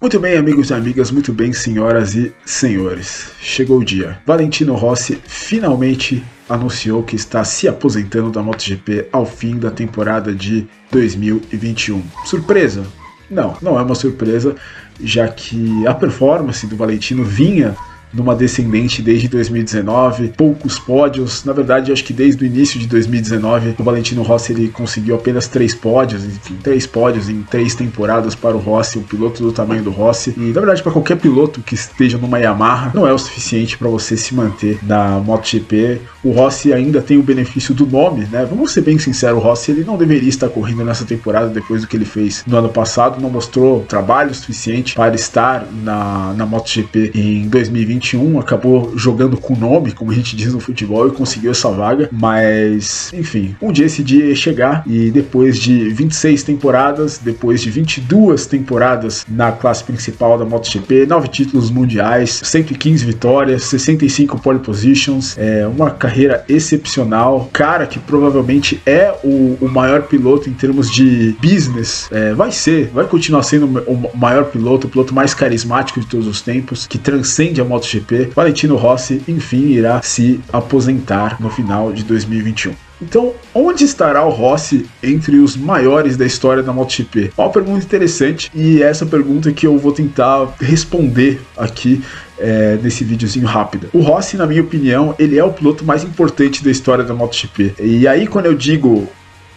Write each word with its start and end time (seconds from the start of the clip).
Muito 0.00 0.18
bem, 0.18 0.38
amigos 0.38 0.70
e 0.70 0.74
amigas, 0.74 1.10
muito 1.10 1.30
bem, 1.30 1.52
senhoras 1.52 2.14
e 2.14 2.32
senhores. 2.42 3.32
Chegou 3.38 3.80
o 3.80 3.84
dia. 3.84 4.18
Valentino 4.24 4.74
Rossi 4.74 5.20
finalmente 5.26 6.24
anunciou 6.48 7.02
que 7.02 7.14
está 7.14 7.44
se 7.44 7.68
aposentando 7.68 8.30
da 8.30 8.42
MotoGP 8.42 9.08
ao 9.12 9.26
fim 9.26 9.58
da 9.58 9.70
temporada 9.70 10.34
de 10.34 10.66
2021. 10.90 12.02
Surpresa? 12.24 12.86
Não, 13.30 13.58
não 13.60 13.78
é 13.78 13.82
uma 13.82 13.94
surpresa, 13.94 14.56
já 14.98 15.28
que 15.28 15.86
a 15.86 15.92
performance 15.92 16.66
do 16.66 16.76
Valentino 16.76 17.22
vinha 17.22 17.76
numa 18.12 18.34
descendente 18.34 19.02
desde 19.02 19.28
2019, 19.28 20.32
poucos 20.36 20.78
pódios. 20.78 21.44
Na 21.44 21.52
verdade, 21.52 21.92
acho 21.92 22.04
que 22.04 22.12
desde 22.12 22.42
o 22.42 22.46
início 22.46 22.78
de 22.78 22.86
2019, 22.86 23.76
o 23.78 23.82
Valentino 23.82 24.22
Rossi 24.22 24.52
ele 24.52 24.68
conseguiu 24.68 25.14
apenas 25.14 25.46
três 25.46 25.74
pódios, 25.74 26.24
enfim, 26.24 26.56
três 26.62 26.86
pódios 26.86 27.28
em 27.28 27.42
três 27.42 27.74
temporadas 27.74 28.34
para 28.34 28.56
o 28.56 28.60
Rossi, 28.60 28.98
um 28.98 29.02
piloto 29.02 29.42
do 29.42 29.52
tamanho 29.52 29.82
do 29.82 29.90
Rossi. 29.90 30.34
E 30.36 30.40
na 30.40 30.60
verdade, 30.60 30.82
para 30.82 30.92
qualquer 30.92 31.16
piloto 31.16 31.60
que 31.60 31.74
esteja 31.74 32.18
numa 32.18 32.38
Yamaha, 32.38 32.90
não 32.94 33.06
é 33.06 33.12
o 33.12 33.18
suficiente 33.18 33.78
para 33.78 33.88
você 33.88 34.16
se 34.16 34.34
manter 34.34 34.78
na 34.82 35.20
MotoGP. 35.20 36.00
O 36.22 36.32
Rossi 36.32 36.72
ainda 36.72 37.00
tem 37.00 37.18
o 37.18 37.22
benefício 37.22 37.74
do 37.74 37.86
nome, 37.86 38.26
né? 38.30 38.44
Vamos 38.48 38.72
ser 38.72 38.82
bem 38.82 38.98
sinceros, 38.98 39.38
o 39.38 39.42
Rossi 39.42 39.70
ele 39.70 39.84
não 39.84 39.96
deveria 39.96 40.28
estar 40.28 40.48
correndo 40.48 40.84
nessa 40.84 41.04
temporada 41.04 41.48
depois 41.48 41.82
do 41.82 41.86
que 41.86 41.96
ele 41.96 42.04
fez 42.04 42.42
no 42.46 42.56
ano 42.56 42.68
passado, 42.68 43.20
não 43.20 43.30
mostrou 43.30 43.82
trabalho 43.82 44.34
suficiente 44.34 44.94
para 44.94 45.14
estar 45.14 45.66
na, 45.82 46.34
na 46.36 46.46
MotoGP 46.46 47.12
em 47.14 47.48
2020 47.48 47.99
2021 48.00 48.40
acabou 48.40 48.96
jogando 48.96 49.36
com 49.36 49.54
nome, 49.54 49.92
como 49.92 50.10
a 50.10 50.14
gente 50.14 50.34
diz 50.34 50.52
no 50.52 50.60
futebol, 50.60 51.06
e 51.06 51.12
conseguiu 51.12 51.50
essa 51.50 51.70
vaga. 51.70 52.08
Mas, 52.10 53.12
enfim, 53.12 53.54
um 53.60 53.70
dia 53.70 53.86
esse 53.86 54.02
dia 54.02 54.26
ia 54.26 54.34
chegar 54.34 54.82
e 54.86 55.10
depois 55.10 55.58
de 55.58 55.90
26 55.90 56.42
temporadas, 56.42 57.18
depois 57.18 57.60
de 57.60 57.70
22 57.70 58.46
temporadas 58.46 59.24
na 59.28 59.52
classe 59.52 59.84
principal 59.84 60.38
da 60.38 60.44
MotoGP, 60.44 61.06
9 61.06 61.28
títulos 61.28 61.70
mundiais, 61.70 62.40
115 62.42 63.04
vitórias, 63.04 63.64
65 63.64 64.40
pole 64.40 64.58
positions, 64.58 65.36
é 65.38 65.66
uma 65.66 65.90
carreira 65.90 66.44
excepcional. 66.48 67.50
Cara 67.52 67.86
que 67.86 67.98
provavelmente 67.98 68.80
é 68.86 69.14
o, 69.22 69.58
o 69.60 69.68
maior 69.68 70.02
piloto 70.02 70.48
em 70.48 70.52
termos 70.52 70.90
de 70.90 71.36
business, 71.42 72.08
é, 72.10 72.32
vai 72.32 72.50
ser, 72.50 72.90
vai 72.94 73.04
continuar 73.04 73.42
sendo 73.42 73.66
o 73.66 74.16
maior 74.16 74.44
piloto, 74.44 74.86
o 74.86 74.90
piloto 74.90 75.14
mais 75.14 75.34
carismático 75.34 76.00
de 76.00 76.06
todos 76.06 76.26
os 76.26 76.40
tempos, 76.40 76.86
que 76.86 76.98
transcende 76.98 77.60
a 77.60 77.64
MotoGP 77.64 77.89
MotoGP, 77.90 78.30
Valentino 78.34 78.76
Rossi, 78.76 79.22
enfim, 79.26 79.68
irá 79.70 80.00
se 80.02 80.40
aposentar 80.52 81.36
no 81.40 81.50
final 81.50 81.92
de 81.92 82.04
2021. 82.04 82.72
Então, 83.02 83.32
onde 83.54 83.84
estará 83.84 84.22
o 84.24 84.30
Rossi 84.30 84.86
entre 85.02 85.38
os 85.38 85.56
maiores 85.56 86.16
da 86.18 86.26
história 86.26 86.62
da 86.62 86.72
MotoGP? 86.72 87.32
Uma 87.36 87.48
pergunta 87.48 87.84
interessante 87.84 88.50
e 88.54 88.82
essa 88.82 89.06
pergunta 89.06 89.50
que 89.52 89.66
eu 89.66 89.78
vou 89.78 89.92
tentar 89.92 90.54
responder 90.60 91.40
aqui 91.56 92.02
é, 92.38 92.78
nesse 92.82 93.02
videozinho 93.02 93.46
rápido. 93.46 93.88
O 93.92 94.00
Rossi, 94.00 94.36
na 94.36 94.46
minha 94.46 94.60
opinião, 94.60 95.14
ele 95.18 95.38
é 95.38 95.44
o 95.44 95.52
piloto 95.52 95.84
mais 95.84 96.04
importante 96.04 96.62
da 96.62 96.70
história 96.70 97.02
da 97.02 97.14
MotoGP. 97.14 97.74
E 97.80 98.06
aí, 98.06 98.26
quando 98.26 98.46
eu 98.46 98.54
digo 98.54 99.08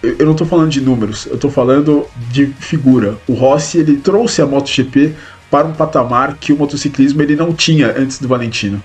eu 0.04 0.26
não 0.26 0.34
estou 0.34 0.46
falando 0.46 0.70
de 0.70 0.82
números, 0.82 1.26
eu 1.28 1.36
estou 1.36 1.50
falando 1.50 2.06
de 2.30 2.48
figura. 2.48 3.18
O 3.26 3.34
Rossi 3.34 3.78
ele 3.78 3.96
trouxe 3.96 4.42
a 4.42 4.46
MotoGP 4.46 5.16
para 5.54 5.68
um 5.68 5.74
patamar 5.74 6.36
que 6.40 6.52
o 6.52 6.58
motociclismo 6.58 7.22
ele 7.22 7.36
não 7.36 7.54
tinha 7.54 7.94
antes 7.96 8.18
do 8.18 8.28
Valentino. 8.28 8.82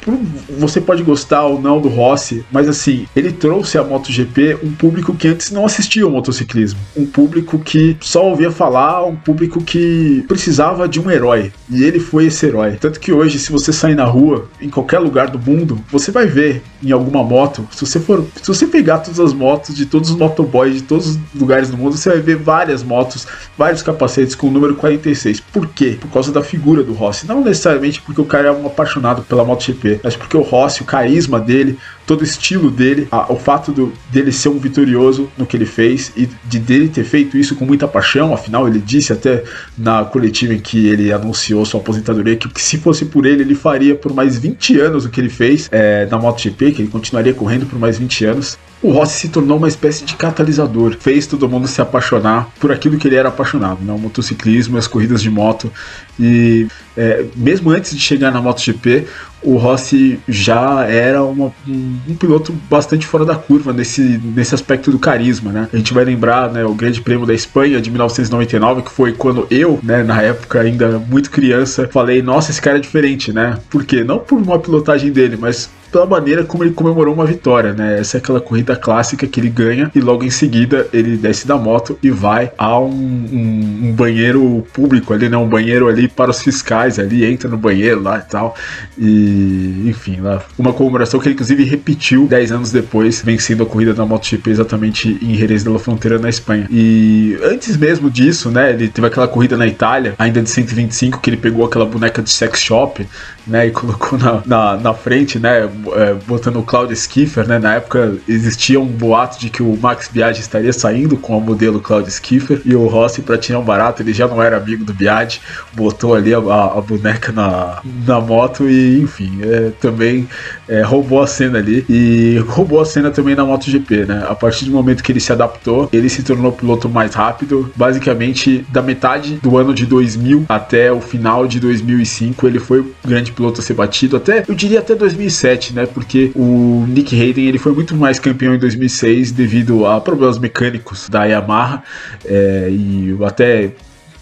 Você 0.58 0.82
pode 0.82 1.02
gostar 1.02 1.44
ou 1.44 1.58
não 1.58 1.80
do 1.80 1.88
Rossi, 1.88 2.44
mas 2.52 2.68
assim, 2.68 3.06
ele 3.16 3.32
trouxe 3.32 3.78
à 3.78 3.82
MotoGP 3.82 4.58
um 4.62 4.72
público 4.72 5.14
que 5.14 5.28
antes 5.28 5.50
não 5.50 5.64
assistia 5.64 6.04
ao 6.04 6.10
motociclismo, 6.10 6.78
um 6.94 7.06
público 7.06 7.58
que 7.58 7.96
só 8.02 8.22
ouvia 8.22 8.50
falar, 8.50 9.02
um 9.06 9.16
público 9.16 9.62
que 9.62 10.22
precisava 10.28 10.86
de 10.86 11.00
um 11.00 11.10
herói, 11.10 11.50
e 11.70 11.82
ele 11.82 11.98
foi 11.98 12.26
esse 12.26 12.44
herói. 12.44 12.72
Tanto 12.72 13.00
que 13.00 13.14
hoje, 13.14 13.38
se 13.38 13.50
você 13.50 13.72
sair 13.72 13.94
na 13.94 14.04
rua, 14.04 14.46
em 14.60 14.68
qualquer 14.68 14.98
lugar 14.98 15.30
do 15.30 15.38
mundo, 15.38 15.82
você 15.90 16.10
vai 16.10 16.26
ver 16.26 16.62
em 16.82 16.92
alguma 16.92 17.24
moto, 17.24 17.66
se 17.72 17.86
você 17.86 17.98
for, 17.98 18.26
se 18.42 18.46
você 18.46 18.66
pegar 18.66 18.98
todas 18.98 19.18
as 19.18 19.32
motos 19.32 19.74
de 19.74 19.86
todos 19.86 20.10
os 20.10 20.16
motoboys 20.16 20.74
de 20.74 20.82
todos 20.82 21.06
os 21.06 21.18
lugares 21.34 21.70
do 21.70 21.78
mundo, 21.78 21.96
você 21.96 22.10
vai 22.10 22.20
ver 22.20 22.36
várias 22.36 22.82
motos, 22.82 23.26
vários 23.56 23.80
capacetes 23.80 24.34
com 24.34 24.48
o 24.48 24.50
número 24.50 24.76
46. 24.76 25.40
Por 25.40 25.66
quê? 25.68 25.96
Por 25.98 26.10
causa 26.10 26.30
da 26.30 26.42
figura 26.42 26.57
figura 26.58 26.82
do 26.82 26.92
Rossi. 26.92 27.26
Não 27.26 27.42
necessariamente 27.42 28.02
porque 28.02 28.20
o 28.20 28.24
cara 28.24 28.48
é 28.48 28.52
um 28.52 28.66
apaixonado 28.66 29.22
pela 29.22 29.44
MotoGP, 29.44 30.00
mas 30.02 30.16
porque 30.16 30.36
o 30.36 30.40
Rossi, 30.42 30.82
o 30.82 30.84
carisma 30.84 31.38
dele, 31.38 31.78
todo 32.04 32.22
o 32.22 32.24
estilo 32.24 32.68
dele, 32.70 33.06
a, 33.12 33.32
o 33.32 33.36
fato 33.36 33.70
do, 33.70 33.92
dele 34.10 34.32
ser 34.32 34.48
um 34.48 34.58
vitorioso 34.58 35.30
no 35.38 35.46
que 35.46 35.56
ele 35.56 35.66
fez 35.66 36.12
e 36.16 36.28
de 36.44 36.58
dele 36.58 36.88
ter 36.88 37.04
feito 37.04 37.38
isso 37.38 37.54
com 37.54 37.64
muita 37.64 37.86
paixão. 37.86 38.34
Afinal, 38.34 38.66
ele 38.66 38.80
disse 38.80 39.12
até 39.12 39.44
na 39.76 40.04
coletiva 40.04 40.52
em 40.52 40.58
que 40.58 40.88
ele 40.88 41.12
anunciou 41.12 41.64
sua 41.64 41.80
aposentadoria 41.80 42.34
que, 42.36 42.48
que 42.48 42.60
se 42.60 42.78
fosse 42.78 43.04
por 43.04 43.24
ele, 43.24 43.42
ele 43.42 43.54
faria 43.54 43.94
por 43.94 44.12
mais 44.12 44.36
20 44.36 44.80
anos 44.80 45.04
o 45.04 45.10
que 45.10 45.20
ele 45.20 45.30
fez 45.30 45.68
é, 45.70 46.06
na 46.06 46.18
MotoGP, 46.18 46.72
que 46.72 46.82
ele 46.82 46.90
continuaria 46.90 47.32
correndo 47.32 47.66
por 47.66 47.78
mais 47.78 47.98
20 47.98 48.24
anos 48.24 48.58
o 48.82 48.92
Rossi 48.92 49.18
se 49.18 49.28
tornou 49.28 49.58
uma 49.58 49.68
espécie 49.68 50.04
de 50.04 50.14
catalisador, 50.14 50.96
fez 50.98 51.26
todo 51.26 51.48
mundo 51.48 51.66
se 51.66 51.80
apaixonar 51.80 52.48
por 52.60 52.70
aquilo 52.70 52.96
que 52.96 53.08
ele 53.08 53.16
era 53.16 53.28
apaixonado, 53.28 53.82
né? 53.82 53.92
o 53.92 53.98
motociclismo, 53.98 54.78
as 54.78 54.86
corridas 54.86 55.20
de 55.20 55.30
moto. 55.30 55.70
E 56.18 56.68
é, 56.96 57.24
mesmo 57.36 57.70
antes 57.70 57.94
de 57.94 58.00
chegar 58.00 58.30
na 58.30 58.40
MotoGP, 58.40 59.06
o 59.42 59.56
Rossi 59.56 60.18
já 60.28 60.84
era 60.84 61.22
uma, 61.22 61.52
um, 61.66 61.96
um, 62.08 62.14
piloto 62.16 62.52
bastante 62.68 63.06
fora 63.06 63.24
da 63.24 63.36
curva 63.36 63.72
nesse, 63.72 64.02
nesse 64.02 64.54
aspecto 64.54 64.90
do 64.90 64.98
carisma, 64.98 65.52
né? 65.52 65.68
A 65.72 65.76
gente 65.76 65.94
vai 65.94 66.04
lembrar 66.04 66.50
né, 66.50 66.64
o 66.64 66.74
Grande 66.74 67.00
Prêmio 67.00 67.24
da 67.24 67.34
Espanha 67.34 67.80
de 67.80 67.88
1999, 67.88 68.82
que 68.82 68.90
foi 68.90 69.12
quando 69.12 69.46
eu, 69.48 69.78
né, 69.82 70.02
na 70.02 70.20
época 70.22 70.60
ainda 70.60 70.98
muito 70.98 71.30
criança, 71.30 71.88
falei: 71.92 72.20
nossa, 72.20 72.50
esse 72.50 72.60
cara 72.60 72.78
é 72.78 72.80
diferente, 72.80 73.32
né? 73.32 73.58
Por 73.70 73.84
quê? 73.84 74.02
Não 74.02 74.18
por 74.18 74.40
uma 74.40 74.58
pilotagem 74.58 75.12
dele, 75.12 75.36
mas 75.36 75.70
pela 75.90 76.06
maneira 76.06 76.44
como 76.44 76.64
ele 76.64 76.72
comemorou 76.72 77.14
uma 77.14 77.26
vitória, 77.26 77.72
né? 77.72 77.98
Essa 77.98 78.16
é 78.16 78.18
aquela 78.18 78.40
corrida 78.40 78.76
clássica 78.76 79.26
que 79.26 79.40
ele 79.40 79.48
ganha 79.48 79.90
e 79.94 80.00
logo 80.00 80.24
em 80.24 80.30
seguida 80.30 80.86
ele 80.92 81.16
desce 81.16 81.46
da 81.46 81.56
moto 81.56 81.98
e 82.02 82.10
vai 82.10 82.52
a 82.56 82.78
um, 82.78 82.88
um, 82.88 83.88
um 83.88 83.92
banheiro 83.92 84.66
público 84.72 85.12
ali, 85.12 85.28
né? 85.28 85.36
Um 85.36 85.48
banheiro 85.48 85.88
ali 85.88 86.08
para 86.08 86.30
os 86.30 86.42
fiscais 86.42 86.98
ali, 86.98 87.24
entra 87.24 87.48
no 87.48 87.56
banheiro 87.56 88.02
lá 88.02 88.18
e 88.18 88.30
tal. 88.30 88.54
E, 88.96 89.84
enfim, 89.86 90.20
lá, 90.20 90.42
uma 90.58 90.72
comemoração 90.72 91.20
que 91.20 91.28
ele 91.28 91.34
inclusive 91.34 91.64
repetiu 91.64 92.26
10 92.26 92.52
anos 92.52 92.72
depois, 92.72 93.22
vencendo 93.22 93.62
a 93.62 93.66
corrida 93.66 93.94
da 93.94 94.04
MotoGP 94.04 94.50
exatamente 94.50 95.18
em 95.22 95.34
Jerez 95.34 95.62
de 95.64 95.68
la 95.68 95.78
Fronteira, 95.78 96.18
na 96.18 96.28
Espanha. 96.28 96.66
E 96.70 97.38
antes 97.42 97.76
mesmo 97.76 98.10
disso, 98.10 98.50
né? 98.50 98.70
Ele 98.70 98.88
teve 98.88 99.06
aquela 99.06 99.28
corrida 99.28 99.56
na 99.56 99.66
Itália, 99.66 100.14
ainda 100.18 100.42
de 100.42 100.50
125, 100.50 101.20
que 101.20 101.30
ele 101.30 101.36
pegou 101.36 101.64
aquela 101.64 101.86
boneca 101.86 102.22
de 102.22 102.30
sex 102.30 102.60
shop, 102.60 103.06
né? 103.46 103.66
E 103.66 103.70
colocou 103.70 104.18
na, 104.18 104.42
na, 104.44 104.76
na 104.76 104.94
frente, 104.94 105.38
né? 105.38 105.68
É, 105.94 106.14
botando 106.14 106.56
o 106.56 106.62
Claudio 106.62 106.96
Schiffer, 106.96 107.46
né? 107.46 107.58
Na 107.58 107.74
época 107.74 108.16
existia 108.28 108.80
um 108.80 108.86
boato 108.86 109.38
de 109.38 109.50
que 109.50 109.62
o 109.62 109.76
Max 109.76 110.08
Biaggi 110.12 110.40
estaria 110.40 110.72
saindo 110.72 111.16
com 111.16 111.36
o 111.36 111.40
modelo 111.40 111.80
Claudio 111.80 112.12
Schiffer 112.12 112.60
e 112.64 112.74
o 112.74 112.86
Rossi, 112.86 113.22
para 113.22 113.38
tirar 113.38 113.58
um 113.58 113.64
barato, 113.64 114.02
ele 114.02 114.12
já 114.12 114.26
não 114.26 114.42
era 114.42 114.56
amigo 114.56 114.84
do 114.84 114.92
Biaggi, 114.92 115.40
botou 115.72 116.14
ali 116.14 116.34
a, 116.34 116.38
a, 116.38 116.80
boneca 116.80 117.32
na, 117.32 117.80
na 118.06 118.20
moto 118.20 118.68
e, 118.68 119.00
enfim, 119.00 119.38
é, 119.42 119.70
também 119.80 120.28
é, 120.68 120.82
roubou 120.82 121.22
a 121.22 121.26
cena 121.26 121.58
ali 121.58 121.84
e 121.88 122.38
roubou 122.48 122.80
a 122.80 122.84
cena 122.84 123.10
também 123.10 123.34
na 123.34 123.44
MotoGP, 123.44 124.06
né? 124.06 124.26
A 124.28 124.34
partir 124.34 124.64
do 124.64 124.72
momento 124.72 125.02
que 125.02 125.12
ele 125.12 125.20
se 125.20 125.32
adaptou, 125.32 125.88
ele 125.92 126.08
se 126.08 126.22
tornou 126.22 126.50
o 126.50 126.54
piloto 126.54 126.88
mais 126.88 127.14
rápido, 127.14 127.70
basicamente 127.76 128.66
da 128.70 128.82
metade 128.82 129.36
do 129.36 129.56
ano 129.56 129.74
de 129.74 129.86
2000 129.86 130.46
até 130.48 130.92
o 130.92 131.00
final 131.00 131.46
de 131.46 131.60
2005, 131.60 132.46
ele 132.46 132.58
foi 132.58 132.80
o 132.80 132.94
grande 133.04 133.32
piloto 133.32 133.60
a 133.60 133.64
ser 133.64 133.74
batido, 133.74 134.16
até 134.16 134.44
eu 134.48 134.54
diria 134.54 134.80
até 134.80 134.94
2007 134.94 135.67
né? 135.72 135.86
Porque 135.86 136.30
o 136.34 136.84
Nick 136.88 137.18
Hayden 137.20 137.46
ele 137.46 137.58
foi 137.58 137.72
muito 137.72 137.94
mais 137.94 138.18
campeão 138.18 138.54
em 138.54 138.58
2006 138.58 139.32
devido 139.32 139.86
a 139.86 140.00
problemas 140.00 140.38
mecânicos 140.38 141.08
da 141.08 141.24
Yamaha 141.24 141.82
é, 142.24 142.68
e 142.70 143.16
até 143.24 143.72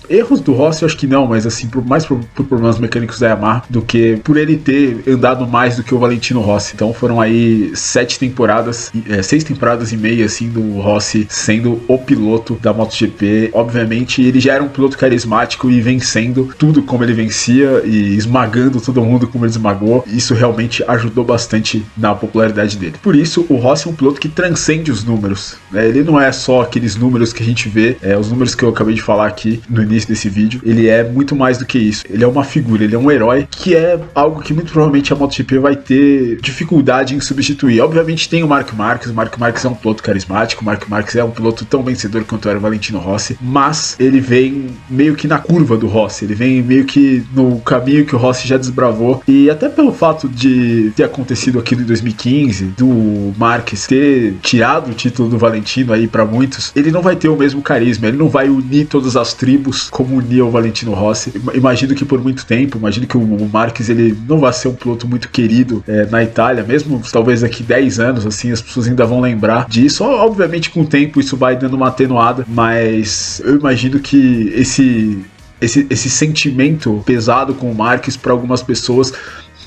Erros 0.08 0.40
do 0.40 0.52
Rossi 0.52 0.82
eu 0.82 0.86
acho 0.86 0.96
que 0.96 1.06
não, 1.06 1.26
mas 1.26 1.46
assim, 1.46 1.68
por, 1.68 1.84
mais 1.84 2.06
por, 2.06 2.18
por, 2.34 2.46
problemas 2.46 2.78
mecânicos 2.78 3.18
da 3.18 3.28
Yamaha 3.28 3.64
do 3.68 3.82
que 3.82 4.16
por 4.24 4.36
ele 4.36 4.56
ter 4.56 5.02
andado 5.08 5.46
mais 5.46 5.76
do 5.76 5.82
que 5.82 5.94
o 5.94 5.98
Valentino 5.98 6.40
Rossi. 6.40 6.72
Então 6.74 6.92
foram 6.92 7.20
aí 7.20 7.72
sete 7.74 8.18
temporadas, 8.18 8.92
é, 9.08 9.22
seis 9.22 9.44
temporadas 9.44 9.92
e 9.92 9.96
meia 9.96 10.24
assim 10.26 10.48
do 10.48 10.80
Rossi 10.80 11.26
sendo 11.28 11.80
o 11.88 11.98
piloto 11.98 12.58
da 12.60 12.72
MotoGP. 12.72 13.50
Obviamente 13.52 14.22
ele 14.22 14.40
já 14.40 14.54
era 14.54 14.62
um 14.62 14.68
piloto 14.68 14.96
carismático 14.96 15.70
e 15.70 15.80
vencendo 15.80 16.54
tudo 16.58 16.82
como 16.82 17.04
ele 17.04 17.12
vencia 17.12 17.82
e 17.84 18.16
esmagando 18.16 18.80
todo 18.80 19.02
mundo 19.02 19.26
como 19.26 19.44
ele 19.44 19.50
esmagou. 19.50 20.04
Isso 20.06 20.34
realmente 20.34 20.84
ajudou 20.86 21.24
bastante 21.24 21.84
na 21.96 22.14
popularidade 22.14 22.76
dele. 22.76 22.94
Por 23.02 23.16
isso 23.16 23.44
o 23.48 23.56
Rossi 23.56 23.88
é 23.88 23.90
um 23.90 23.94
piloto 23.94 24.20
que 24.20 24.28
transcende 24.28 24.90
os 24.90 25.04
números. 25.04 25.56
Né? 25.70 25.86
Ele 25.86 26.02
não 26.02 26.20
é 26.20 26.30
só 26.32 26.62
aqueles 26.62 26.96
números 26.96 27.32
que 27.32 27.42
a 27.42 27.46
gente 27.46 27.68
vê, 27.68 27.96
é, 28.02 28.16
os 28.16 28.30
números 28.30 28.54
que 28.54 28.62
eu 28.62 28.68
acabei 28.68 28.94
de 28.94 29.02
falar 29.02 29.26
aqui 29.26 29.60
no 29.68 29.82
início 29.82 29.95
início 29.96 30.08
desse 30.08 30.28
vídeo, 30.28 30.60
ele 30.64 30.88
é 30.88 31.02
muito 31.02 31.34
mais 31.34 31.58
do 31.58 31.66
que 31.66 31.78
isso. 31.78 32.04
Ele 32.08 32.22
é 32.22 32.26
uma 32.26 32.44
figura, 32.44 32.84
ele 32.84 32.94
é 32.94 32.98
um 32.98 33.10
herói, 33.10 33.48
que 33.50 33.74
é 33.74 33.98
algo 34.14 34.42
que 34.42 34.52
muito 34.52 34.72
provavelmente 34.72 35.12
a 35.12 35.16
MotoGP 35.16 35.58
vai 35.58 35.76
ter 35.76 36.38
dificuldade 36.40 37.14
em 37.14 37.20
substituir. 37.20 37.80
Obviamente 37.80 38.28
tem 38.28 38.42
o 38.42 38.48
Marco 38.48 38.76
Marques, 38.76 39.10
o 39.10 39.14
Marco 39.14 39.40
Marques 39.40 39.64
é 39.64 39.68
um 39.68 39.74
piloto 39.74 40.02
carismático, 40.02 40.62
o 40.62 40.64
Marco 40.64 40.88
Marques 40.88 41.16
é 41.16 41.24
um 41.24 41.30
piloto 41.30 41.64
tão 41.64 41.82
vencedor 41.82 42.24
quanto 42.24 42.48
era 42.48 42.58
o 42.58 42.60
Valentino 42.60 42.98
Rossi, 42.98 43.38
mas 43.40 43.96
ele 43.98 44.20
vem 44.20 44.66
meio 44.88 45.14
que 45.14 45.26
na 45.26 45.38
curva 45.38 45.76
do 45.76 45.86
Rossi, 45.86 46.24
ele 46.24 46.34
vem 46.34 46.62
meio 46.62 46.84
que 46.84 47.24
no 47.34 47.58
caminho 47.60 48.04
que 48.04 48.14
o 48.14 48.18
Rossi 48.18 48.46
já 48.46 48.56
desbravou, 48.56 49.22
e 49.26 49.48
até 49.48 49.68
pelo 49.68 49.92
fato 49.92 50.28
de 50.28 50.92
ter 50.94 51.04
acontecido 51.04 51.58
aquilo 51.58 51.82
em 51.82 51.84
2015, 51.84 52.64
do 52.76 53.32
Marques 53.38 53.86
ter 53.86 54.34
tirado 54.42 54.90
o 54.90 54.94
título 54.94 55.28
do 55.28 55.38
Valentino 55.38 55.92
aí 55.92 56.06
para 56.06 56.24
muitos, 56.24 56.72
ele 56.74 56.90
não 56.90 57.02
vai 57.02 57.16
ter 57.16 57.28
o 57.28 57.36
mesmo 57.36 57.62
carisma, 57.62 58.08
ele 58.08 58.16
não 58.16 58.28
vai 58.28 58.48
unir 58.48 58.86
todas 58.86 59.16
as 59.16 59.32
tribos 59.32 59.85
como 59.90 60.16
unia 60.16 60.44
o 60.44 60.50
Valentino 60.50 60.92
Rossi. 60.92 61.32
Imagino 61.54 61.94
que 61.94 62.04
por 62.04 62.20
muito 62.20 62.44
tempo, 62.46 62.78
imagino 62.78 63.06
que 63.06 63.16
o 63.16 63.48
Marques 63.48 63.88
ele 63.88 64.16
não 64.28 64.38
vai 64.38 64.52
ser 64.52 64.68
um 64.68 64.74
piloto 64.74 65.06
muito 65.06 65.28
querido 65.28 65.82
é, 65.86 66.06
na 66.06 66.22
Itália, 66.22 66.64
mesmo 66.64 67.00
talvez 67.12 67.40
daqui 67.40 67.62
10 67.62 67.98
anos, 68.00 68.26
assim, 68.26 68.50
as 68.50 68.60
pessoas 68.60 68.88
ainda 68.88 69.04
vão 69.04 69.20
lembrar 69.20 69.68
disso. 69.68 70.04
Obviamente, 70.04 70.70
com 70.70 70.82
o 70.82 70.86
tempo, 70.86 71.20
isso 71.20 71.36
vai 71.36 71.56
dando 71.56 71.74
uma 71.74 71.88
atenuada, 71.88 72.44
mas 72.48 73.40
eu 73.44 73.56
imagino 73.56 73.98
que 74.00 74.52
esse 74.54 75.24
esse, 75.58 75.86
esse 75.88 76.10
sentimento 76.10 77.02
pesado 77.06 77.54
com 77.54 77.70
o 77.70 77.74
Marques 77.74 78.14
para 78.14 78.32
algumas 78.32 78.62
pessoas 78.62 79.12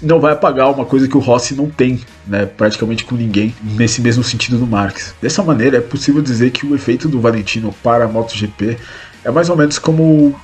não 0.02 0.20
vai 0.20 0.34
apagar 0.34 0.72
uma 0.72 0.86
coisa 0.86 1.08
que 1.08 1.18
o 1.18 1.20
Rossi 1.20 1.54
não 1.54 1.70
tem, 1.70 2.00
né, 2.26 2.46
praticamente 2.46 3.04
com 3.04 3.16
ninguém, 3.16 3.54
nesse 3.62 4.02
mesmo 4.02 4.24
sentido 4.24 4.58
do 4.58 4.66
Marques. 4.66 5.14
Dessa 5.22 5.44
maneira, 5.44 5.78
é 5.78 5.82
possível 5.82 6.22
dizer 6.22 6.52
que 6.52 6.66
o 6.66 6.74
efeito 6.74 7.10
do 7.10 7.20
Valentino 7.20 7.74
para 7.84 8.06
a 8.06 8.08
MotoGP 8.08 8.78
é 9.24 9.32
mais 9.32 9.50
ou 9.50 9.56
menos 9.56 9.80
como 9.80 10.36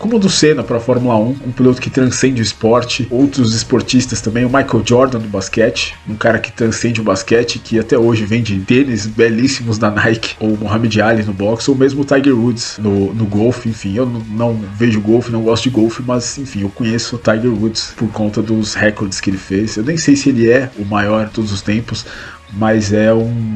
como 0.00 0.16
o 0.16 0.18
do 0.18 0.30
Senna 0.30 0.62
para 0.62 0.78
a 0.78 0.80
Fórmula 0.80 1.14
1, 1.14 1.28
um 1.46 1.52
piloto 1.52 1.78
que 1.78 1.90
transcende 1.90 2.40
o 2.40 2.42
esporte, 2.42 3.06
outros 3.10 3.54
esportistas 3.54 4.22
também, 4.22 4.46
o 4.46 4.48
Michael 4.48 4.82
Jordan 4.82 5.18
do 5.18 5.28
basquete, 5.28 5.94
um 6.08 6.14
cara 6.14 6.38
que 6.38 6.50
transcende 6.50 7.02
o 7.02 7.04
basquete, 7.04 7.58
que 7.58 7.78
até 7.78 7.98
hoje 7.98 8.24
vende 8.24 8.58
tênis 8.60 9.04
belíssimos 9.04 9.76
da 9.76 9.90
Nike, 9.90 10.36
ou 10.40 10.56
Muhammad 10.56 10.96
Ali 11.00 11.22
no 11.22 11.34
boxe, 11.34 11.70
ou 11.70 11.76
mesmo 11.76 12.00
o 12.00 12.04
Tiger 12.06 12.34
Woods 12.34 12.78
no, 12.78 13.12
no 13.12 13.26
golfe, 13.26 13.68
enfim, 13.68 13.94
eu 13.94 14.06
não, 14.06 14.20
não 14.54 14.54
vejo 14.74 15.02
golfe, 15.02 15.30
não 15.30 15.42
gosto 15.42 15.64
de 15.64 15.70
golfe, 15.70 16.02
mas 16.02 16.38
enfim, 16.38 16.62
eu 16.62 16.70
conheço 16.70 17.16
o 17.16 17.18
Tiger 17.18 17.52
Woods 17.52 17.92
por 17.94 18.08
conta 18.08 18.40
dos 18.40 18.72
recordes 18.72 19.20
que 19.20 19.28
ele 19.28 19.36
fez. 19.36 19.76
Eu 19.76 19.84
nem 19.84 19.98
sei 19.98 20.16
se 20.16 20.30
ele 20.30 20.50
é 20.50 20.70
o 20.78 20.84
maior 20.86 21.26
de 21.26 21.32
todos 21.32 21.52
os 21.52 21.60
tempos, 21.60 22.06
mas 22.54 22.90
é 22.90 23.12
um 23.12 23.54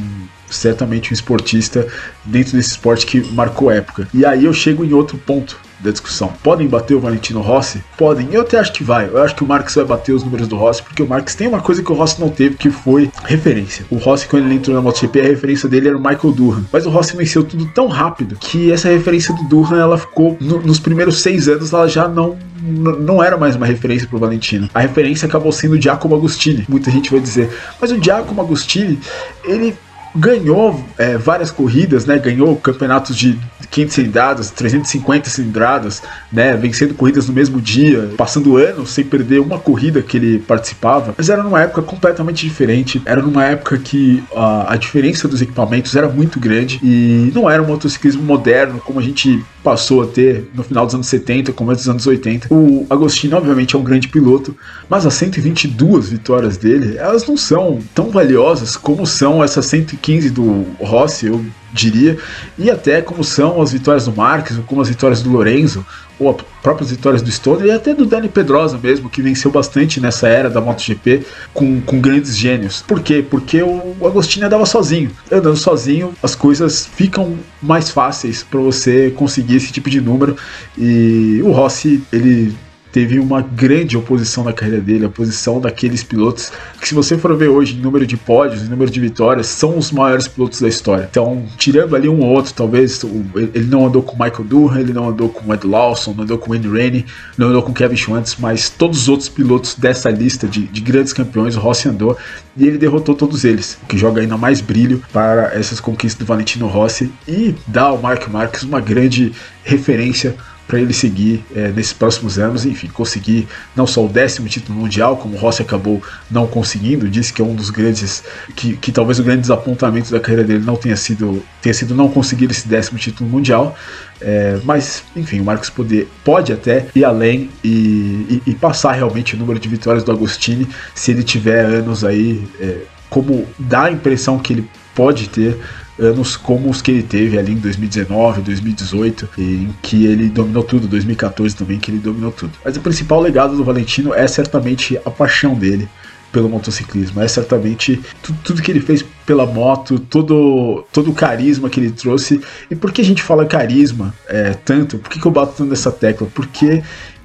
certamente 0.49 1.11
um 1.11 1.15
esportista 1.15 1.87
dentro 2.25 2.57
desse 2.57 2.71
esporte 2.71 3.07
que 3.07 3.21
marcou 3.33 3.71
época. 3.71 4.09
E 4.13 4.25
aí 4.25 4.45
eu 4.45 4.53
chego 4.53 4.85
em 4.85 4.93
outro 4.93 5.19
ponto 5.19 5.59
da 5.85 5.91
discussão. 5.91 6.33
Podem 6.43 6.67
bater 6.67 6.95
o 6.95 7.01
Valentino 7.01 7.41
Rossi? 7.41 7.83
Podem. 7.97 8.29
Eu 8.33 8.41
até 8.41 8.59
acho 8.59 8.73
que 8.73 8.83
vai. 8.83 9.07
Eu 9.07 9.23
acho 9.23 9.35
que 9.35 9.45
o 9.45 9.47
Marx 9.47 9.75
vai 9.75 9.85
bater 9.85 10.13
os 10.13 10.25
números 10.25 10.49
do 10.49 10.57
Rossi, 10.57 10.83
porque 10.83 11.03
o 11.03 11.07
Marx 11.07 11.35
tem 11.35 11.47
uma 11.47 11.61
coisa 11.61 11.83
que 11.83 11.93
o 11.93 11.95
Rossi 11.95 12.21
não 12.21 12.31
teve, 12.31 12.57
que 12.57 12.71
foi 12.71 13.11
referência. 13.25 13.85
O 13.91 13.97
Rossi, 13.97 14.27
quando 14.27 14.47
ele 14.47 14.55
entrou 14.55 14.75
na 14.75 14.81
MotoGP, 14.81 15.21
a 15.21 15.25
referência 15.25 15.69
dele 15.69 15.89
era 15.89 15.97
o 15.97 16.01
Michael 16.01 16.33
Durham. 16.33 16.65
Mas 16.73 16.87
o 16.87 16.91
Rossi 16.91 17.17
venceu 17.17 17.45
tudo 17.45 17.67
tão 17.67 17.87
rápido 17.87 18.37
que 18.37 18.73
essa 18.73 18.89
referência 18.89 19.35
do 19.35 19.45
Durham, 19.45 19.79
ela 19.79 19.99
ficou, 19.99 20.37
no, 20.41 20.61
nos 20.63 20.81
primeiros 20.81 21.21
seis 21.21 21.49
anos, 21.49 21.73
ela 21.73 21.89
já 21.89 22.09
não 22.09 22.37
não 22.67 23.23
era 23.23 23.37
mais 23.37 23.57
uma 23.57 23.67
referência 23.67 24.09
para 24.09 24.17
o 24.17 24.19
Valentino. 24.19 24.71
A 24.73 24.81
referência 24.81 25.27
acabou 25.27 25.53
sendo 25.53 25.75
o 25.75 25.81
Giacomo 25.81 26.15
Agostini. 26.15 26.65
Muita 26.67 26.91
gente 26.91 27.11
vai 27.11 27.21
dizer, 27.21 27.51
mas 27.79 27.93
o 27.93 28.03
Giacomo 28.03 28.41
Agostini, 28.41 28.99
ele 29.45 29.77
ganhou 30.15 30.85
é, 30.97 31.17
várias 31.17 31.51
corridas, 31.51 32.07
né? 32.07 32.19
Ganhou 32.19 32.55
campeonatos 32.57 33.17
de 33.17 33.39
500 33.71 33.95
cilindradas, 33.95 34.51
350 34.51 35.29
cilindradas, 35.29 36.03
né? 36.33 36.57
Vencendo 36.57 36.95
corridas 36.95 37.27
no 37.29 37.35
mesmo 37.35 37.61
dia, 37.61 38.11
passando 38.17 38.57
anos 38.57 38.91
sem 38.91 39.05
perder 39.05 39.41
uma 39.41 39.59
corrida 39.59 40.01
que 40.03 40.17
ele 40.17 40.39
participava. 40.39 41.15
Mas 41.17 41.29
era 41.29 41.43
numa 41.43 41.63
época 41.63 41.83
completamente 41.83 42.47
diferente. 42.47 43.03
Era 43.05 43.21
numa 43.21 43.45
época 43.45 43.79
que 43.79 44.23
a, 44.35 44.75
a 44.75 44.77
diferença 44.77 45.27
dos 45.27 45.43
equipamentos 45.43 45.95
era 45.97 46.09
muito 46.09 46.39
grande 46.39 46.79
e 46.83 47.33
não 47.35 47.51
era 47.51 47.63
um 47.63 47.67
motociclismo 47.67 48.23
moderno 48.23 48.81
como 48.85 49.01
a 49.01 49.03
gente 49.03 49.45
passou 49.63 50.03
a 50.03 50.07
ter 50.07 50.51
no 50.55 50.63
final 50.63 50.85
dos 50.85 50.95
anos 50.95 51.07
70, 51.07 51.53
começo 51.53 51.81
dos 51.81 51.89
anos 51.89 52.07
80. 52.07 52.49
O 52.53 52.87
Agostini, 52.91 53.33
obviamente, 53.33 53.75
é 53.75 53.79
um 53.79 53.83
grande 53.83 54.09
piloto, 54.09 54.55
mas 54.89 55.07
as 55.07 55.15
122 55.15 56.11
vitórias 56.11 56.59
dele, 56.59 56.99
elas 56.99 57.27
não 57.27 57.37
são 57.37 57.79
tão 57.95 58.11
valiosas 58.11 58.77
como 58.77 59.07
são 59.07 59.43
essas 59.43 59.65
115 59.67 60.04
do 60.31 60.67
Rossi, 60.81 61.27
eu 61.27 61.45
diria, 61.73 62.19
e 62.59 62.71
até 62.71 63.01
como 63.01 63.25
são 63.25 63.61
as 63.61 63.73
vitórias 63.73 64.05
do 64.05 64.13
Marques, 64.13 64.57
ou 64.57 64.63
como 64.63 64.81
as 64.81 64.89
vitórias 64.89 65.23
do 65.23 65.31
Lorenzo, 65.31 65.85
ou 66.19 66.31
as 66.31 66.37
próprias 66.63 66.91
vitórias 66.91 67.23
do 67.23 67.31
Stoner, 67.31 67.67
e 67.67 67.71
até 67.71 67.95
do 67.95 68.05
Dani 68.05 68.29
Pedrosa 68.29 68.79
mesmo, 68.81 69.09
que 69.09 69.23
venceu 69.23 69.51
bastante 69.51 70.01
nessa 70.01 70.29
era 70.29 70.51
da 70.51 70.61
MotoGP 70.61 71.25
com, 71.53 71.81
com 71.81 72.01
grandes 72.01 72.37
gênios. 72.37 72.83
Por 72.83 73.01
quê? 73.01 73.25
Porque 73.29 73.63
o 73.63 73.97
Agostinho 74.07 74.47
andava 74.47 74.67
sozinho. 74.67 75.11
Andando 75.33 75.57
sozinho, 75.57 76.15
as 76.23 76.35
coisas 76.35 76.87
ficam 76.87 77.37
mais 77.61 77.91
fáceis 77.91 78.43
para 78.43 78.61
você 78.61 79.11
conseguir 79.11 79.57
esse 79.57 79.73
tipo 79.73 79.89
de 79.89 80.01
número, 80.01 80.37
e 80.77 81.41
o 81.43 81.51
Rossi, 81.51 82.03
ele 82.13 82.55
teve 82.95 83.19
uma 83.19 83.43
grande 83.43 83.97
oposição 83.97 84.45
na 84.45 84.53
carreira 84.53 84.81
dele, 84.81 85.05
a 85.05 85.09
posição 85.09 85.61
daqueles 85.61 86.05
pilotos 86.05 86.53
que, 86.81 86.87
se 86.87 86.95
você 86.95 87.19
for 87.19 87.37
ver 87.37 87.49
hoje 87.49 87.75
em 87.75 87.81
número 87.81 88.07
de 88.07 88.17
pódios, 88.17 88.63
em 88.63 88.69
número 88.69 88.89
de 88.89 89.01
vitórias, 89.01 89.49
são 89.49 89.77
os 89.77 89.91
maiores 89.91 90.29
pilotos 90.29 90.61
da 90.61 90.69
história. 90.69 91.09
Então, 91.11 91.45
tirando 91.59 91.97
ali 91.97 92.09
um 92.09 92.21
ou 92.21 92.29
outro, 92.29 92.55
talvez 92.55 93.05
ele 93.53 93.67
não 93.67 93.85
andou 93.85 94.01
com 94.01 94.13
Michael 94.13 94.45
Durham, 94.45 94.79
ele 94.79 94.93
não 94.93 95.09
andou 95.09 95.29
com 95.29 95.53
Ed 95.53 95.67
Lawson, 95.67 96.15
não 96.15 96.23
andou 96.23 96.39
com 96.39 96.51
Wayne 96.51 96.69
Rainey, 96.69 97.05
não 97.37 97.49
andou 97.49 97.63
com 97.65 97.73
Kevin 97.73 97.97
Schwantz, 97.97 98.37
mas 98.39 98.71
todos 98.71 99.01
os 99.01 99.09
outros 99.09 99.29
pilotos 99.29 99.75
dessa 99.75 100.09
lista 100.09 100.47
de, 100.47 100.63
de 100.65 100.81
grandes 100.81 101.13
campeões, 101.13 101.57
o 101.57 101.61
Rossi 101.61 101.89
andou 101.89 102.17
e 102.57 102.65
ele 102.65 102.79
derrotou 102.79 103.17
todos 103.17 103.43
eles, 103.43 103.77
o 103.83 103.87
que 103.87 103.99
joga 103.99 104.21
ainda 104.21 104.37
mais 104.37 104.61
brilho 104.61 105.03
para 105.13 105.53
essas 105.53 105.81
conquistas 105.81 106.25
do 106.25 106.29
Valentino 106.29 106.69
Rossi 106.69 107.11
e 107.27 107.57
dá 107.67 107.87
ao 107.87 107.99
Mark 108.01 108.29
Marques 108.29 108.63
uma 108.63 108.81
grande 108.81 109.33
referência 109.65 110.37
para 110.67 110.81
ele 110.81 110.93
seguir 110.93 111.45
é, 111.55 111.69
nesses 111.69 111.93
próximos 111.93 112.39
anos, 112.39 112.65
enfim, 112.65 112.89
conseguir 112.89 113.47
não 113.77 113.87
só 113.87 114.05
o 114.05 114.09
décimo 114.09 114.49
título 114.49 114.79
mundial, 114.79 115.17
como 115.17 115.37
o 115.37 115.39
Rossi 115.39 115.63
acabou 115.63 116.03
não 116.31 116.47
conseguindo, 116.47 117.09
disse 117.09 117.33
que 117.33 117.43
é 117.43 117.45
um 117.45 117.55
dos 117.55 117.71
grandes, 117.71 118.25
que, 118.57 118.77
que 118.77 118.91
talvez 118.91 119.19
o 119.19 119.23
grande 119.23 119.43
desapontamento 119.43 120.11
da 120.11 120.19
carreira 120.19 120.45
dele 120.45 120.65
não 120.65 120.77
tenha 120.77 120.97
sido, 120.97 121.43
tenha 121.61 121.75
sido 121.75 121.95
não 121.95 122.09
conseguir 122.09 122.51
esse 122.51 122.67
décimo 122.67 122.99
título 122.99 123.29
mundial, 123.29 123.77
é, 124.21 124.59
mas 124.65 125.03
enfim, 125.15 125.41
o 125.41 125.45
Marcos 125.45 125.69
poder, 125.69 126.09
pode 126.25 126.53
até 126.53 126.87
ir 126.95 127.05
além 127.05 127.51
e, 127.63 127.69
e, 127.69 128.43
e, 128.47 128.55
passar 128.55 128.93
realmente 128.93 129.35
o 129.35 129.39
número 129.39 129.59
de 129.59 129.69
vitórias 129.69 130.03
do 130.03 130.13
Agostini 130.13 130.67
se 130.95 131.11
ele 131.11 131.23
tiver 131.23 131.65
anos 131.65 132.05
aí, 132.05 132.47
é, 132.59 132.79
como 133.11 133.47
dá 133.59 133.85
a 133.85 133.91
impressão 133.93 134.39
que 134.39 134.55
ele 134.55 134.69
pode 134.95 135.29
ter 135.29 135.59
anos 135.99 136.37
como 136.37 136.69
os 136.69 136.83
que 136.83 136.91
ele 136.91 137.03
teve 137.03 137.39
ali 137.39 137.53
em 137.53 137.59
2019, 137.59 138.43
2018, 138.43 139.29
em 139.39 139.75
que 139.83 140.07
ele 140.07 140.29
dominou 140.29 140.63
tudo, 140.63 140.89
2014 140.89 141.55
também 141.55 141.79
que 141.79 141.91
ele 141.91 141.99
dominou 141.99 142.33
tudo. 142.33 142.53
Mas 142.65 142.77
o 142.77 142.81
principal 142.81 143.21
legado 143.21 143.57
do 143.57 143.65
Valentino 143.65 144.13
é 144.13 144.27
certamente 144.27 144.99
a 145.05 145.11
paixão 145.11 145.55
dele 145.55 145.89
pelo 146.33 146.49
motociclismo, 146.49 147.23
é 147.23 147.29
certamente 147.29 148.01
tudo, 148.21 148.39
tudo, 148.43 148.63
que 148.63 148.69
ele 148.69 148.81
fez 148.81 149.05
pela 149.25 149.47
moto, 149.47 150.01
todo, 150.01 150.85
todo 150.93 151.13
o 151.13 151.15
carisma 151.15 151.71
que 151.71 151.79
ele 151.79 151.93
trouxe. 151.93 152.41
E 152.69 152.75
por 152.75 152.91
que 152.91 153.01
a 153.01 153.05
gente 153.05 153.23
fala 153.23 153.47
carisma 153.47 154.13
é, 154.27 154.53
tanto? 154.53 154.99
Por 154.99 155.09
que, 155.09 155.21
que 155.21 155.27
eu 155.27 155.31
bato 155.31 155.55
tanto 155.59 155.71
nessa 155.71 155.93
tecla? 155.93 156.27
Porque 156.35 156.83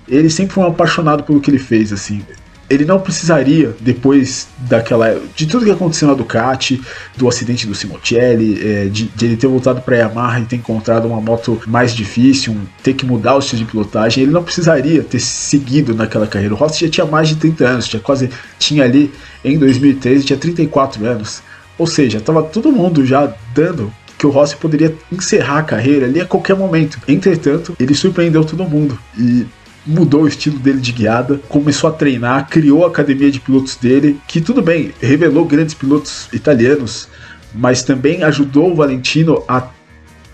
ele 0.07 0.29
sempre 0.29 0.53
foi 0.53 0.63
um 0.63 0.67
apaixonado 0.67 1.23
pelo 1.23 1.41
que 1.41 1.49
ele 1.49 1.57
fez, 1.57 1.91
assim 1.91 2.23
ele 2.69 2.85
não 2.85 2.99
precisaria, 2.99 3.75
depois 3.79 4.47
daquela. 4.59 5.19
de 5.35 5.47
tudo 5.47 5.65
que 5.65 5.71
aconteceu 5.71 6.07
na 6.07 6.13
Ducati, 6.13 6.79
do 7.17 7.27
acidente 7.27 7.65
do 7.65 7.73
Simocelli, 7.73 8.59
é, 8.63 8.85
de, 8.85 9.05
de, 9.05 9.25
ele 9.25 9.37
ter 9.37 9.47
voltado 9.47 9.81
para 9.81 9.97
Yamaha 9.97 10.39
e 10.41 10.45
ter 10.45 10.57
encontrado 10.57 11.07
uma 11.07 11.19
moto 11.19 11.59
mais 11.65 11.95
difícil, 11.95 12.53
um, 12.53 12.61
ter 12.83 12.93
que 12.93 13.05
mudar 13.05 13.35
o 13.35 13.39
estilo 13.39 13.63
de 13.63 13.71
pilotagem, 13.71 14.23
ele 14.23 14.31
não 14.31 14.43
precisaria 14.43 15.03
ter 15.03 15.19
seguido 15.19 15.95
naquela 15.95 16.27
carreira. 16.27 16.53
O 16.53 16.57
Rossi 16.57 16.85
já 16.85 16.91
tinha 16.91 17.05
mais 17.05 17.29
de 17.29 17.37
30 17.37 17.67
anos, 17.67 17.87
tinha 17.87 17.99
quase. 17.99 18.29
tinha 18.59 18.83
ali 18.83 19.11
em 19.43 19.57
2013, 19.57 20.25
tinha 20.25 20.37
34 20.37 21.03
anos. 21.05 21.41
Ou 21.77 21.87
seja, 21.87 22.19
estava 22.19 22.43
todo 22.43 22.71
mundo 22.71 23.05
já 23.05 23.33
dando 23.55 23.91
que 24.19 24.27
o 24.27 24.29
Rossi 24.29 24.57
poderia 24.57 24.93
encerrar 25.09 25.59
a 25.59 25.63
carreira 25.63 26.05
ali 26.05 26.19
a 26.19 26.25
qualquer 26.25 26.55
momento. 26.55 26.99
Entretanto, 27.07 27.73
ele 27.79 27.95
surpreendeu 27.95 28.43
todo 28.43 28.65
mundo. 28.65 28.99
E 29.17 29.45
mudou 29.85 30.23
o 30.23 30.27
estilo 30.27 30.59
dele 30.59 30.79
de 30.79 30.91
guiada, 30.91 31.39
começou 31.49 31.89
a 31.89 31.93
treinar, 31.93 32.47
criou 32.49 32.83
a 32.85 32.87
academia 32.87 33.31
de 33.31 33.39
pilotos 33.39 33.75
dele, 33.75 34.19
que 34.27 34.41
tudo 34.41 34.61
bem, 34.61 34.91
revelou 35.01 35.45
grandes 35.45 35.73
pilotos 35.73 36.27
italianos, 36.33 37.07
mas 37.53 37.83
também 37.83 38.23
ajudou 38.23 38.71
o 38.71 38.75
Valentino 38.75 39.43
a, 39.47 39.67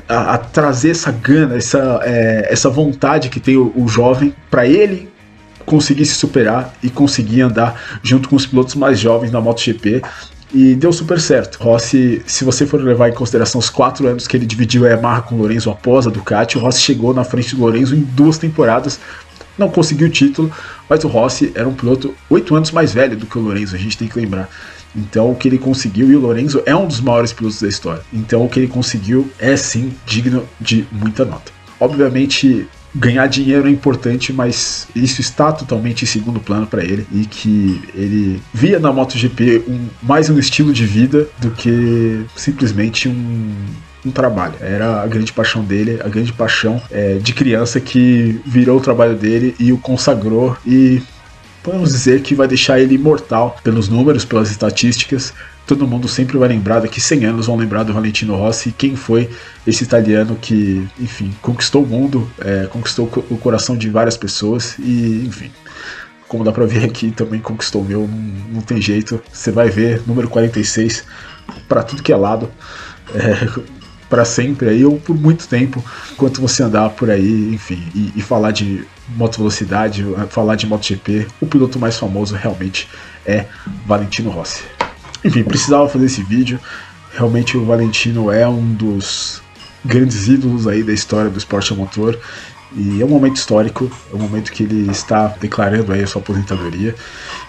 a, 0.08 0.34
a 0.34 0.38
trazer 0.38 0.92
essa 0.92 1.12
gana, 1.12 1.56
essa, 1.56 2.02
é, 2.04 2.48
essa 2.52 2.70
vontade 2.70 3.30
que 3.30 3.40
tem 3.40 3.56
o, 3.56 3.72
o 3.76 3.88
jovem 3.88 4.36
para 4.50 4.68
ele 4.68 5.10
conseguir 5.66 6.06
se 6.06 6.16
superar 6.16 6.74
e 6.84 6.90
conseguir 6.90 7.42
andar 7.42 8.00
junto 8.04 8.30
com 8.30 8.36
os 8.36 8.46
pilotos 8.46 8.76
mais 8.76 9.00
jovens 9.00 9.32
na 9.32 9.42
MotoGP 9.42 10.02
e 10.54 10.76
deu 10.76 10.94
super 10.94 11.20
certo. 11.20 11.58
Rossi, 11.62 12.22
se 12.26 12.46
você 12.46 12.66
for 12.66 12.82
levar 12.82 13.10
em 13.10 13.14
consideração 13.14 13.60
os 13.60 13.70
quatro 13.70 14.08
anos 14.08 14.28
que 14.28 14.38
ele 14.38 14.46
dividiu 14.46 14.86
a 14.86 14.90
Yamaha 14.90 15.22
com 15.24 15.36
o 15.36 15.38
Lorenzo 15.40 15.70
após 15.70 16.06
a 16.08 16.10
Ducati, 16.10 16.58
o 16.58 16.62
Rossi 16.62 16.82
chegou 16.82 17.14
na 17.14 17.24
frente 17.24 17.56
do 17.56 17.62
Lorenzo 17.62 17.96
em 17.96 18.00
duas 18.00 18.38
temporadas, 18.38 19.00
não 19.58 19.70
conseguiu 19.70 20.08
o 20.08 20.12
título, 20.12 20.52
mas 20.90 21.04
o 21.04 21.08
Rossi 21.08 21.52
era 21.56 21.68
um 21.68 21.74
piloto 21.74 22.14
oito 22.30 22.56
anos 22.56 22.72
mais 22.72 22.94
velho 22.94 23.16
do 23.16 23.26
que 23.26 23.38
o 23.38 23.42
Lorenzo, 23.42 23.76
a 23.76 23.80
gente 23.80 23.98
tem 23.98 24.08
que 24.08 24.20
lembrar. 24.20 24.50
Então 24.96 25.32
o 25.32 25.36
que 25.36 25.48
ele 25.48 25.58
conseguiu, 25.58 26.10
e 26.10 26.16
o 26.16 26.20
Lorenzo 26.20 26.62
é 26.66 26.76
um 26.76 26.88
dos 26.88 27.02
maiores 27.02 27.34
pilotos 27.34 27.62
da 27.62 27.68
história. 27.68 28.02
Então 28.14 28.46
o 28.46 28.50
que 28.50 28.60
ele 28.60 28.68
conseguiu 28.68 29.30
é 29.38 29.56
sim 29.58 29.94
digno 30.06 30.48
de 30.60 30.88
muita 30.92 31.26
nota. 31.26 31.52
Obviamente, 31.80 32.68
ganhar 32.96 33.28
dinheiro 33.28 33.68
é 33.68 33.72
importante, 33.72 34.32
mas 34.32 34.88
isso 34.96 35.20
está 35.20 35.52
totalmente 35.52 36.04
em 36.04 36.08
segundo 36.08 36.40
plano 36.40 36.66
para 36.66 36.84
ele 36.84 37.06
e 37.12 37.26
que 37.26 37.82
ele 37.94 38.42
via 38.54 38.80
na 38.80 38.94
MotoGP 38.94 39.64
um, 39.68 39.88
mais 40.02 40.30
um 40.30 40.40
estilo 40.40 40.72
de 40.72 40.86
vida 40.86 41.28
do 41.40 41.52
que 41.52 42.26
simplesmente 42.36 43.10
um, 43.10 43.54
um 44.06 44.12
trabalho. 44.12 44.56
Era 44.62 45.02
a 45.02 45.08
grande 45.08 45.34
paixão 45.34 45.64
dele, 45.64 46.00
a 46.04 46.08
grande 46.08 46.32
paixão 46.32 46.82
é, 46.92 47.16
de 47.16 47.34
criança 47.34 47.80
que 47.80 48.40
virou 48.46 48.78
o 48.78 48.82
trabalho 48.82 49.16
dele 49.16 49.56
e 49.60 49.74
o 49.74 49.78
consagrou 49.78 50.56
e 50.66 51.02
podemos 51.64 51.92
dizer 51.92 52.22
que 52.22 52.36
vai 52.36 52.48
deixar 52.48 52.80
ele 52.80 52.96
imortal 52.96 53.58
pelos 53.64 53.90
números, 53.90 54.24
pelas 54.24 54.52
estatísticas. 54.52 55.34
Todo 55.66 55.88
mundo 55.88 56.08
sempre 56.08 56.38
vai 56.38 56.48
lembrar, 56.48 56.82
daqui 56.82 57.02
100 57.02 57.26
anos 57.26 57.48
vão 57.48 57.56
lembrar 57.56 57.82
do 57.82 57.92
Valentino 57.92 58.36
Rossi, 58.36 58.72
quem 58.72 58.96
foi 58.96 59.28
esse 59.66 59.84
italiano 59.84 60.38
que, 60.40 60.88
enfim, 61.00 61.34
conquistou 61.42 61.84
o 61.84 61.88
mundo, 61.88 62.30
é, 62.40 62.68
conquistou 62.68 63.10
o 63.32 63.38
coração 63.38 63.76
de 63.76 63.90
várias 63.90 64.16
pessoas 64.16 64.76
e, 64.78 65.26
enfim, 65.26 65.52
como 66.28 66.44
dá 66.44 66.52
pra 66.52 66.66
ver 66.68 66.86
aqui, 66.86 67.10
também 67.10 67.40
conquistou 67.40 67.82
o 67.82 67.86
meu, 67.86 68.02
não, 68.02 68.56
não 68.56 68.62
tem 68.62 68.80
jeito. 68.80 69.20
Você 69.34 69.50
vai 69.50 69.70
ver, 69.70 70.04
número 70.06 70.30
46, 70.30 71.04
para 71.68 71.82
tudo 71.82 72.04
que 72.04 72.14
é 72.14 72.16
lado. 72.16 72.52
É, 73.14 73.48
para 74.16 74.24
sempre 74.24 74.70
aí, 74.70 74.86
ou 74.86 74.98
por 74.98 75.14
muito 75.14 75.46
tempo, 75.46 75.84
enquanto 76.14 76.40
você 76.40 76.64
andar 76.64 76.90
por 76.92 77.10
aí, 77.12 77.54
enfim, 77.54 77.86
e, 77.94 78.14
e 78.16 78.22
falar 78.22 78.52
de 78.52 78.88
moto 79.10 79.40
velocidade, 79.40 80.06
falar 80.30 80.56
de 80.56 80.66
MotoGP, 80.66 81.28
o 81.42 81.46
piloto 81.46 81.78
mais 81.78 81.98
famoso 81.98 82.34
realmente 82.34 82.88
é 83.26 83.46
Valentino 83.86 84.30
Rossi. 84.30 84.64
Enfim, 85.22 85.44
precisava 85.44 85.90
fazer 85.90 86.06
esse 86.06 86.24
vídeo. 86.24 86.58
Realmente 87.14 87.58
o 87.58 87.66
Valentino 87.66 88.32
é 88.32 88.48
um 88.48 88.74
dos 88.74 89.42
grandes 89.84 90.30
ídolos 90.30 90.66
aí 90.66 90.82
da 90.82 90.94
história 90.94 91.30
do 91.30 91.38
esporte 91.38 91.74
a 91.74 91.76
motor. 91.76 92.18
E 92.74 93.02
é 93.02 93.06
um 93.06 93.10
momento 93.10 93.36
histórico, 93.36 93.90
é 94.12 94.16
um 94.16 94.20
momento 94.20 94.52
que 94.52 94.64
ele 94.64 94.90
está 94.92 95.28
declarando 95.28 95.92
aí 95.92 96.04
a 96.04 96.08
sua 96.08 96.22
aposentadoria. 96.22 96.96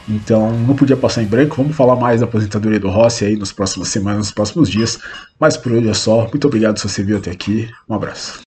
Então 0.09 0.51
não 0.51 0.75
podia 0.77 0.97
passar 0.97 1.23
em 1.23 1.27
branco. 1.27 1.57
Vamos 1.57 1.77
falar 1.77 1.97
mais 1.97 2.21
da 2.21 2.27
aposentadoria 2.27 2.79
do 2.79 2.91
Rossi 2.91 3.25
aí 3.25 3.37
nas 3.37 3.53
próximas 3.53 3.89
semanas, 3.89 4.19
nos 4.19 4.33
próximos 4.33 4.69
dias. 4.69 4.99
Mas 5.39 5.57
por 5.57 5.73
hoje 5.73 5.89
é 5.89 5.95
só. 5.95 6.29
Muito 6.29 6.47
obrigado 6.47 6.79
se 6.79 6.89
você 6.89 7.03
viu 7.03 7.17
até 7.17 7.31
aqui. 7.31 7.69
Um 7.89 7.95
abraço. 7.95 8.45